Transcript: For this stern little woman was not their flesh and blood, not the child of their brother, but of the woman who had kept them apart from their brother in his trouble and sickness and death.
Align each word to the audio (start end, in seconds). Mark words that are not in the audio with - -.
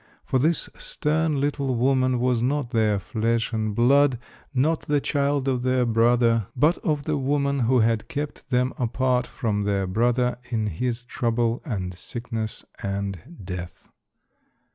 For 0.25 0.39
this 0.39 0.67
stern 0.79 1.39
little 1.39 1.75
woman 1.75 2.19
was 2.19 2.41
not 2.41 2.71
their 2.71 2.97
flesh 2.97 3.53
and 3.53 3.75
blood, 3.75 4.17
not 4.51 4.81
the 4.81 4.99
child 4.99 5.47
of 5.47 5.61
their 5.61 5.85
brother, 5.85 6.47
but 6.55 6.79
of 6.79 7.03
the 7.03 7.17
woman 7.17 7.59
who 7.59 7.81
had 7.81 8.07
kept 8.07 8.49
them 8.49 8.73
apart 8.79 9.27
from 9.27 9.61
their 9.61 9.85
brother 9.85 10.39
in 10.49 10.65
his 10.65 11.03
trouble 11.03 11.61
and 11.65 11.93
sickness 11.93 12.65
and 12.81 13.19
death. 13.43 13.89